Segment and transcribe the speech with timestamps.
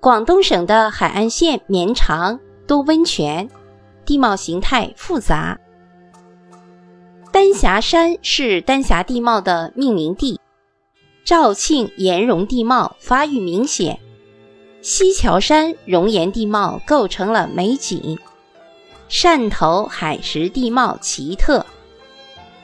[0.00, 3.50] 广东省的海岸线绵长，多温泉，
[4.04, 5.58] 地貌形态复杂。
[7.32, 10.40] 丹霞山是丹霞地貌的命名地，
[11.24, 13.98] 肇庆岩溶地貌发育明显，
[14.82, 18.16] 西樵山熔岩地貌构成了美景，
[19.10, 21.66] 汕头海蚀地貌奇特，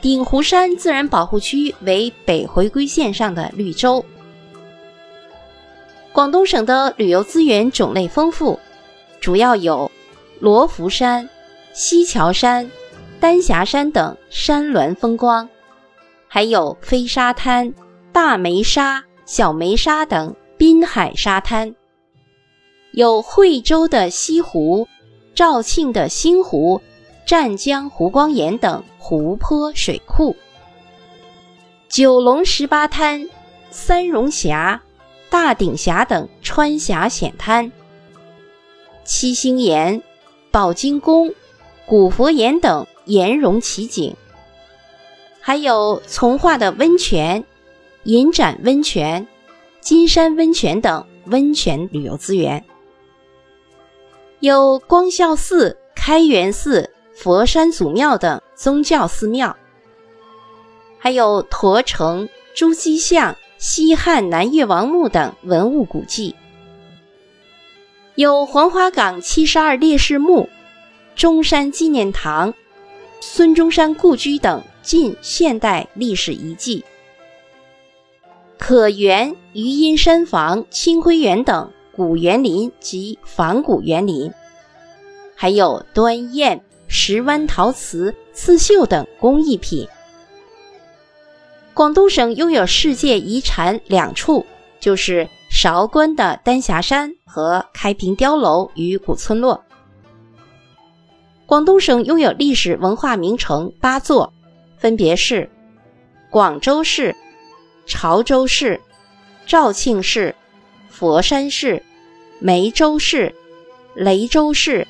[0.00, 4.04] 鼎湖山自然保护区为北回归线上的绿洲。
[6.16, 8.58] 广东省的旅游资源种类丰富，
[9.20, 9.90] 主要有
[10.40, 11.28] 罗浮山、
[11.74, 12.70] 西樵山。
[13.20, 15.46] 丹霞山等山峦风光，
[16.26, 17.70] 还有飞沙滩、
[18.12, 21.74] 大梅沙、小梅沙等滨海沙滩，
[22.92, 24.88] 有惠州的西湖、
[25.34, 26.80] 肇庆的星湖、
[27.26, 30.34] 湛江湖光岩等湖泊水库，
[31.90, 33.28] 九龙十八滩、
[33.70, 34.82] 三榕峡、
[35.38, 37.70] 大顶峡等川峡险滩，
[39.04, 40.02] 七星岩、
[40.50, 41.32] 宝金宫、
[41.84, 42.86] 古佛岩等。
[43.04, 44.16] 岩溶奇景，
[45.40, 47.44] 还有从化的温泉、
[48.02, 49.28] 银盏温泉、
[49.80, 52.64] 金山温泉等温泉旅游资源，
[54.40, 59.56] 有光孝寺、开元寺、佛山祖庙等宗教寺庙，
[60.98, 63.36] 还有驼城、朱基巷、
[63.68, 66.36] 西汉南越王墓等文物古迹，
[68.14, 70.48] 有黄花岗七十二烈士墓、
[71.16, 72.54] 中山纪念堂。
[73.18, 76.84] 孙中山故居等近现代历史遗迹，
[78.56, 84.30] 可园、余荫山房、清晖园等古园林及仿古园林，
[85.34, 89.88] 还有端砚、石湾陶瓷、刺绣等工艺品。
[91.76, 94.46] 广东省拥有世界遗产两处，
[94.80, 99.62] 就是韶关的丹霞山和开平碉楼与古村落。
[101.44, 104.32] 广东省拥有历史文化名城八座，
[104.78, 105.50] 分别是
[106.30, 107.14] 广州市、
[107.84, 108.80] 潮州市、
[109.44, 110.34] 肇庆市、
[110.88, 111.82] 佛山市、
[112.38, 113.34] 梅州市、
[113.94, 114.88] 雷州市、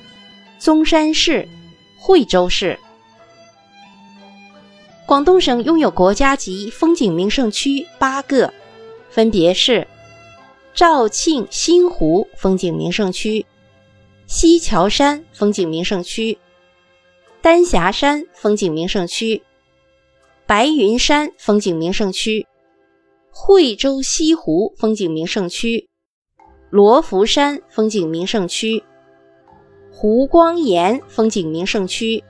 [0.61, 1.49] 中山市、
[1.99, 2.78] 惠州市。
[5.06, 8.53] 广东省拥有国家级风景名胜区八个，
[9.09, 9.87] 分别是
[10.75, 13.47] 肇庆星湖风景名胜区、
[14.27, 16.37] 西樵山风景名胜区。
[17.41, 19.41] 丹霞山风景名胜区、
[20.44, 22.44] 白云山风景名胜区、
[23.31, 25.88] 惠州西湖风景名胜区、
[26.69, 28.83] 罗浮山风景名胜区、
[29.93, 32.25] 湖光岩风景名胜区，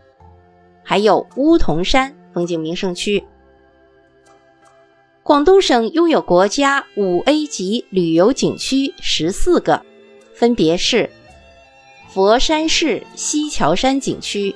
[0.84, 3.24] 还有乌桐山风景名胜区。
[5.22, 9.80] 广东省拥有国家五 A 级旅游景区十四个，
[10.34, 11.08] 分别是
[12.12, 14.54] 佛山市西樵山景区。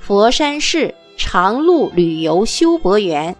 [0.00, 3.36] 佛山市长鹿旅游休博园、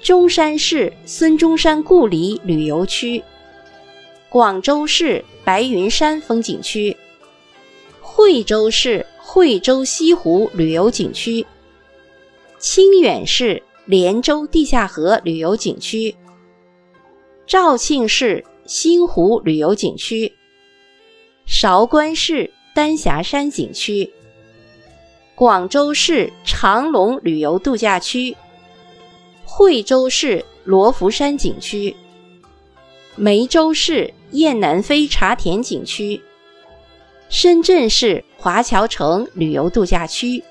[0.00, 3.22] 中山市孙中山故里旅游区、
[4.30, 6.96] 广州市白云山风景区、
[8.00, 11.46] 惠州市惠州西湖旅游景区、
[12.66, 16.16] 清远市连州地下河旅游景区、
[17.46, 20.32] 肇庆市星湖旅游景区、
[21.44, 24.10] 韶关市丹霞山景区。
[25.34, 28.34] 广州市长隆旅游度假区、
[29.44, 31.94] 惠州市罗浮山景区、
[33.14, 36.18] 梅州市雁南飞茶田景区、
[37.28, 40.42] 深圳市华侨城旅游度假区、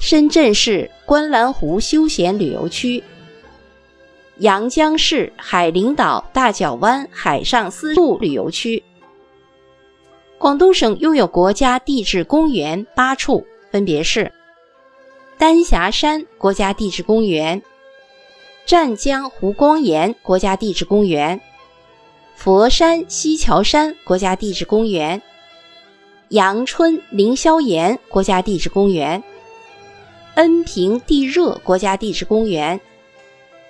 [0.00, 3.02] 深圳市观澜湖休闲旅游区、
[4.38, 8.82] 阳江市海陵岛大角湾海上丝路旅游区。
[10.38, 13.46] 广东省拥有国家地质公园八处。
[13.70, 14.32] 分别是
[15.38, 17.62] 丹霞山国家地质公园、
[18.66, 21.40] 湛江湖光岩国家地质公园、
[22.34, 25.22] 佛山西樵山国家地质公园、
[26.28, 29.22] 阳春凌霄岩国家地质公园、
[30.40, 32.80] 恩平地热国家地质公园、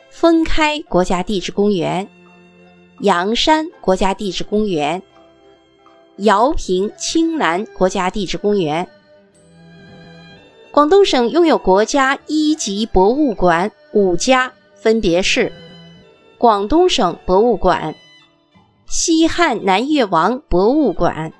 [0.08, 2.08] 分开国家地质公园、
[3.00, 5.02] 阳山国家地质公园、
[6.18, 8.86] 瑶坪青蓝国家地质公园。
[10.70, 15.52] 广东省拥有国家一级博物馆五家，分别是
[16.38, 17.96] 广东省博物馆、
[18.86, 21.32] 西汉南越王博物馆、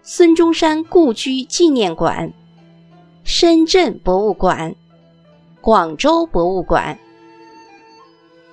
[0.00, 2.32] 孙中山故居纪念馆、
[3.36, 4.72] 深圳博物馆、
[5.60, 6.96] 广州博物馆。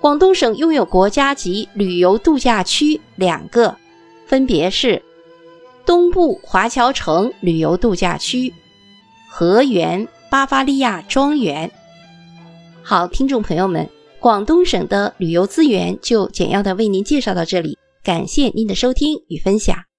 [0.00, 3.76] 广东省拥有国家级旅游度假区两个，
[4.26, 5.00] 分别是
[5.86, 8.52] 东部华侨城旅游度假区、
[9.30, 11.70] 河源巴伐利亚庄园。
[12.82, 13.88] 好，听众朋友们，
[14.18, 19.91] 广东省的旅游资源就简要的为您介绍到这里，感谢您的收听与分享。